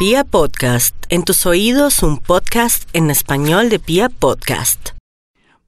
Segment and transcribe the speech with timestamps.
[0.00, 4.92] Pia Podcast, en tus oídos un podcast en español de Pia Podcast.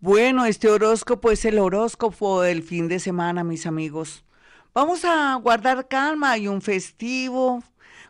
[0.00, 4.24] Bueno, este horóscopo es el horóscopo del fin de semana, mis amigos.
[4.72, 7.62] Vamos a guardar calma y un festivo.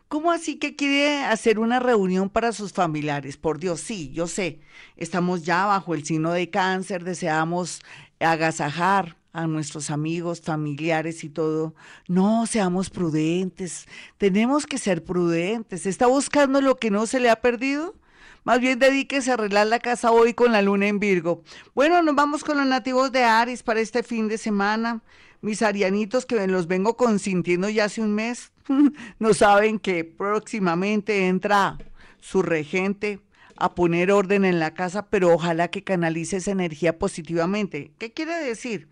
[0.07, 3.35] ¿Cómo así que quiere hacer una reunión para sus familiares?
[3.35, 4.61] Por Dios, sí, yo sé.
[4.95, 7.81] Estamos ya bajo el signo de cáncer, deseamos
[8.21, 11.73] agasajar, a nuestros amigos, familiares y todo.
[12.07, 13.87] No, seamos prudentes.
[14.17, 15.87] Tenemos que ser prudentes.
[15.87, 17.95] ¿Está buscando lo que no se le ha perdido?
[18.43, 21.43] Más bien dedíquese a arreglar la casa hoy con la luna en Virgo.
[21.73, 25.01] Bueno, nos vamos con los nativos de Aries para este fin de semana.
[25.41, 28.51] Mis arianitos que los vengo consintiendo ya hace un mes,
[29.19, 31.77] no saben que próximamente entra
[32.19, 33.19] su regente
[33.57, 37.93] a poner orden en la casa, pero ojalá que canalice esa energía positivamente.
[37.97, 38.89] ¿Qué quiere decir?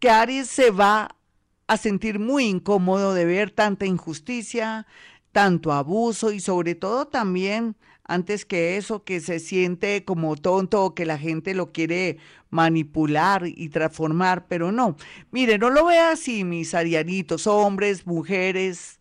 [0.00, 1.14] Que Aries se va
[1.66, 4.86] a sentir muy incómodo de ver tanta injusticia,
[5.30, 10.94] tanto abuso y sobre todo también, antes que eso, que se siente como tonto o
[10.94, 12.16] que la gente lo quiere
[12.48, 14.96] manipular y transformar, pero no.
[15.30, 18.99] Mire, no lo vea así, mis arianitos, hombres, mujeres,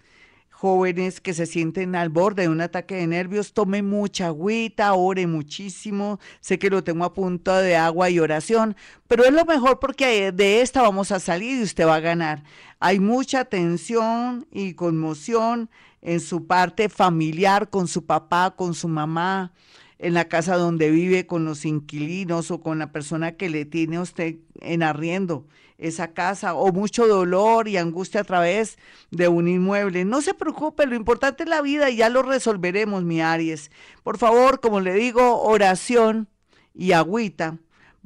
[0.59, 5.25] jóvenes que se sienten al borde de un ataque de nervios, tome mucha agüita, ore
[5.25, 6.19] muchísimo.
[6.41, 8.75] Sé que lo tengo a punto de agua y oración,
[9.07, 12.43] pero es lo mejor porque de esta vamos a salir y usted va a ganar.
[12.81, 15.69] Hay mucha tensión y conmoción
[16.01, 19.53] en su parte familiar, con su papá, con su mamá,
[19.99, 23.97] en la casa donde vive, con los inquilinos o con la persona que le tiene
[23.97, 25.45] a usted en arriendo
[25.77, 28.77] esa casa o mucho dolor y angustia a través
[29.11, 30.05] de un inmueble.
[30.05, 33.71] No se preocupe, lo importante es la vida y ya lo resolveremos, mi Aries.
[34.03, 36.27] Por favor, como le digo, oración
[36.73, 37.57] y agüita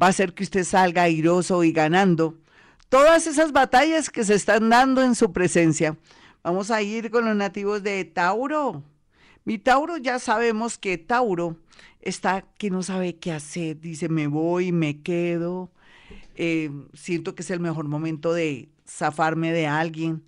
[0.02, 2.38] va a hacer que usted salga airoso y ganando
[2.90, 5.98] todas esas batallas que se están dando en su presencia.
[6.44, 8.84] Vamos a ir con los nativos de Tauro.
[9.46, 11.58] Mi Tauro ya sabemos que Tauro
[12.04, 15.72] está que no sabe qué hacer, dice me voy, me quedo,
[16.36, 20.24] eh, siento que es el mejor momento de zafarme de alguien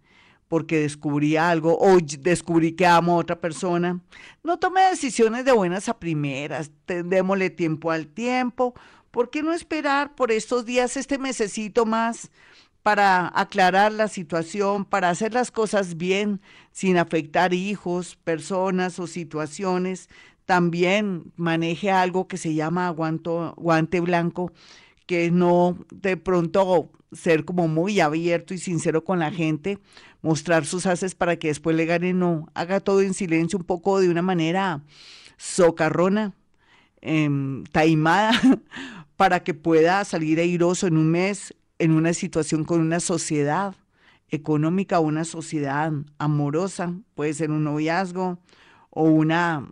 [0.48, 4.00] porque descubrí algo o descubrí que amo a otra persona.
[4.44, 8.74] No tome decisiones de buenas a primeras, démosle tiempo al tiempo.
[9.12, 12.30] ¿Por qué no esperar por estos días, este mesecito más,
[12.84, 20.10] para aclarar la situación, para hacer las cosas bien, sin afectar hijos, personas o situaciones?
[20.46, 24.52] También maneje algo que se llama guante blanco
[25.06, 29.80] que no de pronto ser como muy abierto y sincero con la gente,
[30.22, 34.00] mostrar sus haces para que después le gane, no, haga todo en silencio, un poco
[34.00, 34.82] de una manera
[35.38, 36.34] socarrona,
[37.02, 38.32] em, taimada,
[39.16, 43.76] para que pueda salir airoso en un mes, en una situación con una sociedad
[44.30, 48.40] económica, una sociedad amorosa, puede ser un noviazgo
[48.90, 49.70] o una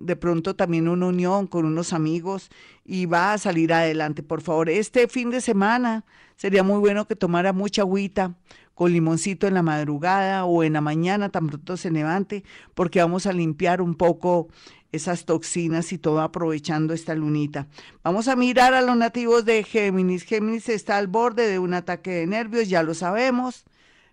[0.00, 2.50] de pronto también una unión con unos amigos
[2.84, 4.22] y va a salir adelante.
[4.22, 6.04] Por favor, este fin de semana
[6.36, 8.34] sería muy bueno que tomara mucha agüita
[8.74, 12.44] con limoncito en la madrugada o en la mañana, tan pronto se levante,
[12.74, 14.48] porque vamos a limpiar un poco
[14.92, 17.68] esas toxinas y todo aprovechando esta lunita.
[18.02, 20.24] Vamos a mirar a los nativos de Géminis.
[20.24, 23.64] Géminis está al borde de un ataque de nervios, ya lo sabemos.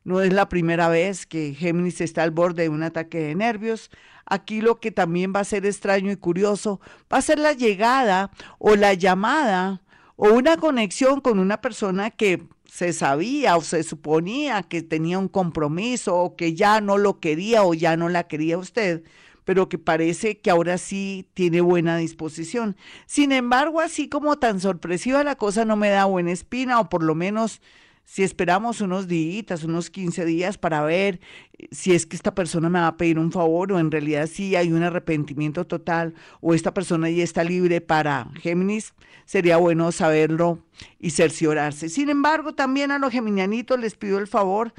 [0.08, 3.92] No es la primera vez que Géminis está al borde de un ataque de nervios.
[4.26, 6.80] Aquí lo que también va a ser extraño y curioso
[7.12, 9.82] va a ser la llegada o la llamada
[10.16, 15.28] o una conexión con una persona que se sabía o se suponía que tenía un
[15.28, 19.04] compromiso o que ya no lo quería o ya no la quería usted,
[19.44, 22.78] pero que parece que ahora sí tiene buena disposición.
[23.08, 27.04] Sin embargo, así como tan sorpresiva la cosa no me da buena espina o por
[27.04, 27.60] lo menos
[28.08, 31.20] si esperamos unos días, unos 15 días para ver
[31.58, 34.30] eh, si es que esta persona me va a pedir un favor o en realidad
[34.32, 38.94] sí hay un arrepentimiento total o esta persona ya está libre para Géminis,
[39.26, 40.60] sería bueno saberlo
[41.02, 41.90] y cerciorarse.
[41.90, 44.74] Sin embargo, también a los geminianitos les pido el favor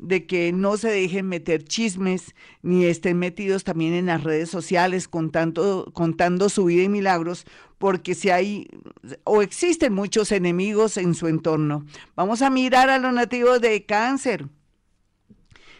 [0.00, 5.06] de que no se dejen meter chismes ni estén metidos también en las redes sociales
[5.06, 7.46] contando, contando su vida y milagros,
[7.82, 8.68] porque si hay
[9.24, 11.84] o existen muchos enemigos en su entorno.
[12.14, 14.46] Vamos a mirar a los nativos de cáncer.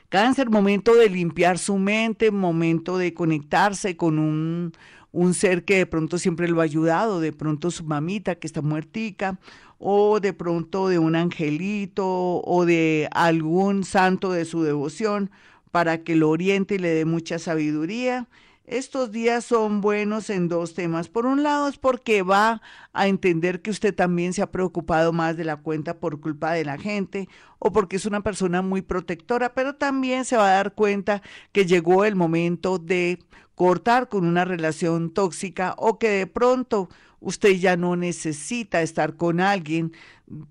[0.09, 4.73] Cáncer, momento de limpiar su mente, momento de conectarse con un,
[5.13, 8.63] un ser que de pronto siempre lo ha ayudado, de pronto su mamita que está
[8.63, 9.39] muertica,
[9.79, 12.05] o de pronto de un angelito
[12.43, 15.31] o de algún santo de su devoción
[15.71, 18.27] para que lo oriente y le dé mucha sabiduría.
[18.65, 21.09] Estos días son buenos en dos temas.
[21.09, 22.63] Por un lado es porque va
[22.93, 26.65] a entender que usted también se ha preocupado más de la cuenta por culpa de
[26.65, 27.29] la gente
[27.59, 31.67] o porque es una persona muy protectora, pero también se va a dar cuenta que
[31.67, 33.19] llegó el momento de
[33.57, 36.89] cortar con una relación tóxica o que de pronto
[37.23, 39.93] usted ya no necesita estar con alguien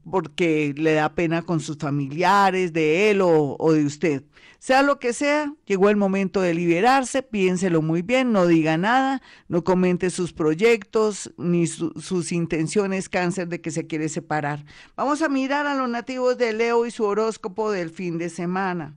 [0.09, 4.23] porque le da pena con sus familiares, de él o, de usted.
[4.59, 9.21] Sea lo que sea, llegó el momento de liberarse, piénselo muy bien, no diga nada,
[9.47, 14.63] no comente sus proyectos ni sus intenciones cáncer de que se quiere separar.
[14.95, 18.95] Vamos a mirar a los nativos de Leo y su horóscopo del fin de semana.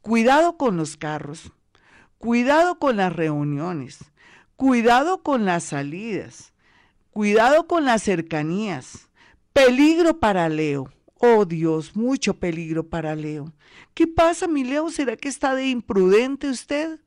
[0.00, 1.52] Cuidado con los carros,
[2.18, 3.98] cuidado con las reuniones,
[4.56, 6.52] cuidado con las salidas,
[7.16, 9.08] cuidado con las cercanías.
[9.54, 10.92] Peligro para Leo.
[11.14, 13.54] Oh Dios, mucho peligro para Leo.
[13.94, 14.90] ¿Qué pasa, mi Leo?
[14.90, 17.00] ¿Será que está de imprudente usted?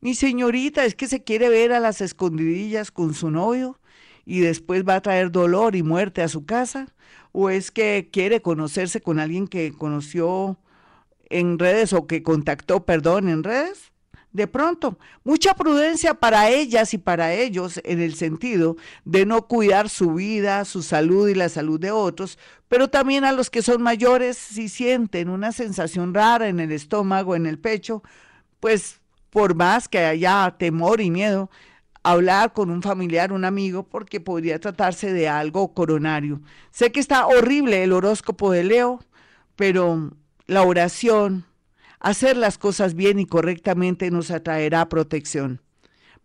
[0.00, 3.78] Mi señorita, ¿es que se quiere ver a las escondidillas con su novio
[4.24, 6.86] y después va a traer dolor y muerte a su casa?
[7.32, 10.58] ¿O es que quiere conocerse con alguien que conoció
[11.28, 13.89] en redes o que contactó, perdón, en redes.
[14.32, 19.88] De pronto, mucha prudencia para ellas y para ellos en el sentido de no cuidar
[19.88, 22.38] su vida, su salud y la salud de otros,
[22.68, 27.34] pero también a los que son mayores si sienten una sensación rara en el estómago,
[27.34, 28.04] en el pecho,
[28.60, 29.00] pues
[29.30, 31.50] por más que haya temor y miedo,
[32.02, 36.40] hablar con un familiar, un amigo, porque podría tratarse de algo coronario.
[36.70, 39.00] Sé que está horrible el horóscopo de Leo,
[39.56, 40.12] pero
[40.46, 41.44] la oración,
[42.00, 45.62] hacer las cosas bien y correctamente nos atraerá protección.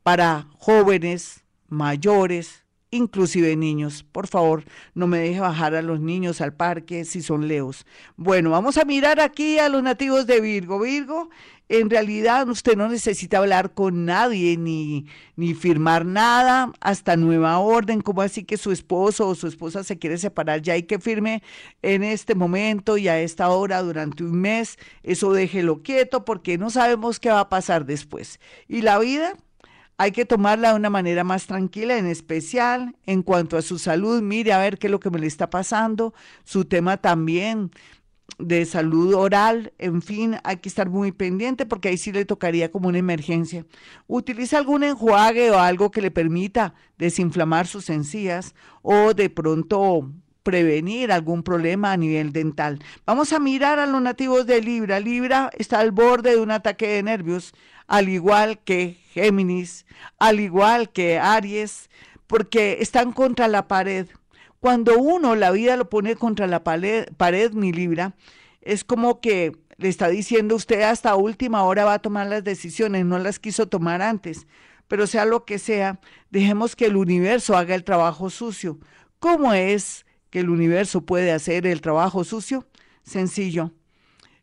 [0.03, 4.03] Para jóvenes, mayores, inclusive niños.
[4.03, 7.85] Por favor, no me deje bajar a los niños al parque si son leos.
[8.15, 10.79] Bueno, vamos a mirar aquí a los nativos de Virgo.
[10.79, 11.29] Virgo,
[11.67, 18.01] en realidad usted no necesita hablar con nadie ni, ni firmar nada hasta nueva orden,
[18.01, 21.41] como así que su esposo o su esposa se quiere separar, ya hay que firme
[21.81, 26.69] en este momento y a esta hora durante un mes, eso déjelo quieto porque no
[26.69, 28.39] sabemos qué va a pasar después.
[28.67, 29.35] Y la vida
[29.97, 34.21] hay que tomarla de una manera más tranquila, en especial en cuanto a su salud.
[34.21, 36.13] Mire a ver qué es lo que me le está pasando.
[36.43, 37.71] Su tema también
[38.37, 42.71] de salud oral, en fin, hay que estar muy pendiente porque ahí sí le tocaría
[42.71, 43.65] como una emergencia.
[44.07, 50.11] Utiliza algún enjuague o algo que le permita desinflamar sus encías o de pronto
[50.45, 52.77] prevenir algún problema a nivel dental.
[53.03, 54.99] Vamos a mirar a los nativos de Libra.
[54.99, 57.55] Libra está al borde de un ataque de nervios,
[57.87, 59.87] al igual que Géminis,
[60.19, 61.89] al igual que Aries,
[62.27, 64.07] porque están contra la pared.
[64.59, 68.13] Cuando uno la vida lo pone contra la pared, pared mi Libra,
[68.61, 73.03] es como que le está diciendo usted hasta última hora va a tomar las decisiones,
[73.03, 74.45] no las quiso tomar antes.
[74.87, 75.99] Pero sea lo que sea,
[76.29, 78.77] dejemos que el universo haga el trabajo sucio.
[79.17, 82.67] ¿Cómo es que el universo puede hacer el trabajo sucio?
[83.03, 83.71] Sencillo.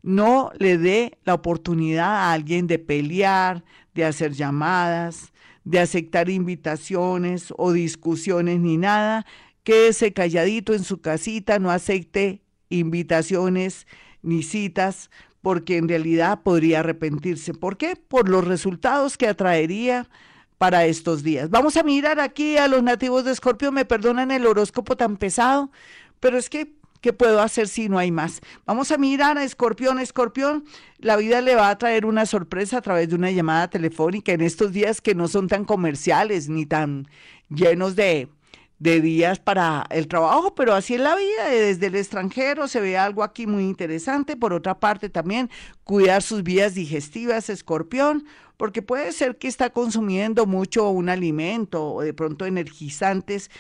[0.03, 3.65] No le dé la oportunidad a alguien de pelear,
[3.95, 5.33] de hacer llamadas,
[5.65, 9.27] de aceptar invitaciones o discusiones ni nada.
[9.63, 13.87] Quédese calladito en su casita, no acepte invitaciones
[14.23, 17.55] ni citas, porque en realidad podría arrepentirse.
[17.55, 17.97] ¿Por qué?
[17.97, 20.09] Por los resultados que atraería
[20.63, 21.51] para estos días.
[21.51, 25.73] Vamos a mirar aquí a los nativos de Escorpio, me perdonan el horóscopo tan pesado,
[26.21, 28.41] pero es que, ¿qué puedo hacer si no hay más?
[28.65, 30.65] Vamos a mirar a Escorpión, Escorpión,
[30.99, 34.41] la vida le va a traer una sorpresa a través de una llamada telefónica en
[34.41, 37.09] estos días que no son tan comerciales ni tan
[37.49, 38.29] llenos de,
[38.83, 42.99] de días para el trabajo, pero así es la vida, desde el extranjero se ve
[42.99, 44.37] algo aquí muy interesante.
[44.37, 45.51] Por otra parte, también
[45.85, 48.25] cuidar sus vías digestivas, escorpión,
[48.57, 53.53] porque puede ser que está consumiendo mucho un alimento o de pronto energizantes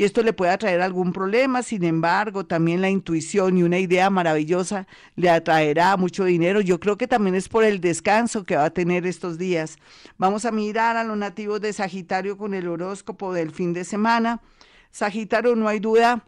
[0.00, 1.62] y esto le puede atraer algún problema.
[1.62, 6.62] Sin embargo, también la intuición y una idea maravillosa le atraerá mucho dinero.
[6.62, 9.76] Yo creo que también es por el descanso que va a tener estos días.
[10.16, 14.40] Vamos a mirar a los nativos de Sagitario con el horóscopo del fin de semana.
[14.90, 16.24] Sagitario, no hay duda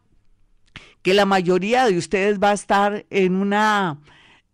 [1.00, 3.98] que la mayoría de ustedes va a estar en una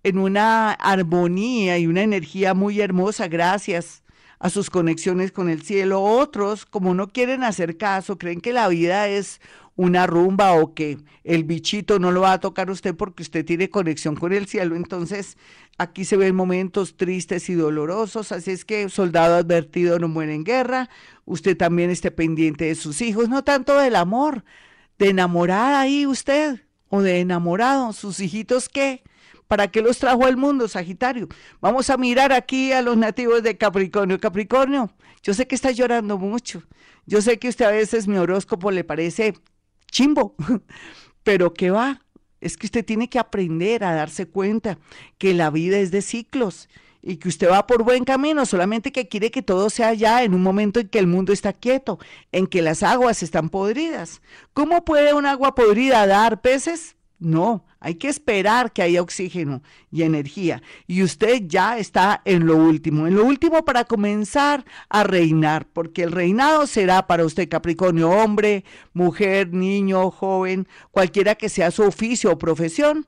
[0.05, 4.05] en una armonía y una energía muy hermosa gracias
[4.39, 6.03] a sus conexiones con el cielo.
[6.03, 9.41] Otros, como no quieren hacer caso, creen que la vida es
[9.79, 13.71] una rumba o que el bichito no lo va a tocar usted porque usted tiene
[13.71, 14.75] conexión con el cielo.
[14.75, 15.37] Entonces,
[15.79, 18.33] aquí se ven momentos tristes y dolorosos.
[18.33, 20.91] Así es que soldado advertido no muere en guerra.
[21.25, 24.45] Usted también esté pendiente de sus hijos, no tanto del amor,
[24.99, 27.93] de enamorada ahí usted o de enamorado.
[27.93, 29.03] ¿Sus hijitos qué?
[29.49, 31.27] ¿Para qué los trajo al mundo, Sagitario?
[31.61, 34.21] Vamos a mirar aquí a los nativos de Capricornio.
[34.21, 36.63] Capricornio, yo sé que está llorando mucho.
[37.07, 39.35] Yo sé que usted a veces mi horóscopo le parece
[39.91, 40.35] chimbo,
[41.23, 42.03] pero ¿qué va?
[42.43, 44.79] Es que usted tiene que aprender a darse cuenta
[45.17, 46.69] que la vida es de ciclos
[47.01, 50.35] y que usted va por buen camino, solamente que quiere que todo sea ya en
[50.35, 51.99] un momento en que el mundo está quieto,
[52.33, 54.21] en que las aguas están podridas.
[54.53, 56.98] ¿Cómo puede un agua podrida dar peces?
[57.19, 60.63] No, hay que esperar que haya oxígeno y energía.
[60.87, 66.05] Y usted ya está en lo último, en lo último para comenzar a reinar, porque
[66.05, 72.33] el reinado será para usted Capricornio, hombre, mujer, niño, joven, cualquiera que sea su oficio
[72.33, 73.07] o profesión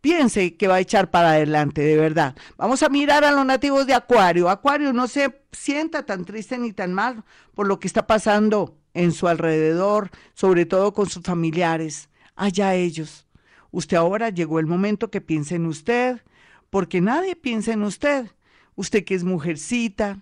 [0.00, 2.36] piense que va a echar para adelante, de verdad.
[2.56, 4.48] Vamos a mirar a los nativos de Acuario.
[4.48, 7.24] Acuario no se sienta tan triste ni tan mal
[7.54, 12.08] por lo que está pasando en su alrededor, sobre todo con sus familiares.
[12.36, 13.27] Allá ellos.
[13.70, 16.22] Usted ahora llegó el momento que piense en usted,
[16.70, 18.30] porque nadie piensa en usted.
[18.76, 20.20] Usted que es mujercita,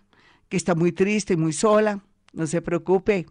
[0.49, 2.01] que está muy triste y muy sola,
[2.33, 3.27] no se preocupe.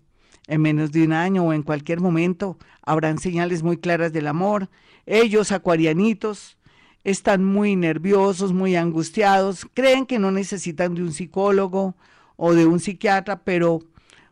[0.48, 4.70] En menos de un año o en cualquier momento habrán señales muy claras del amor
[5.06, 6.58] ellos, acuarianitos,
[7.04, 11.96] están muy nerviosos, muy angustiados, creen que no necesitan de un psicólogo
[12.36, 13.82] o de un psiquiatra, pero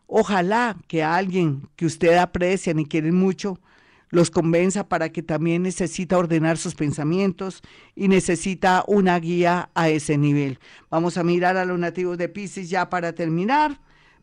[0.06, 3.60] ojalá que alguien que usted aprecia y quiere mucho
[4.14, 7.62] los convenza para que también necesita ordenar sus pensamientos
[7.96, 10.60] y necesita una guía a ese nivel.
[10.88, 13.80] Vamos a mirar a los nativos de Pisces ya para terminar.